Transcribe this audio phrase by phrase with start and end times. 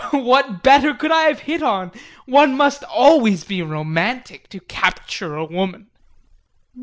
[0.17, 1.91] What better could I have hit on!
[2.25, 5.91] One must always be romantic to capture a woman.